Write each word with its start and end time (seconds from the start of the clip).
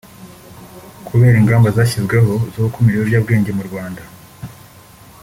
Kubera 1.07 1.35
ingamba 1.39 1.67
zashyizweho 1.77 2.33
zo 2.53 2.59
gukumira 2.65 2.95
ibiyobyabwenge 2.95 3.51
mu 3.57 3.63
Rwanda 3.67 4.01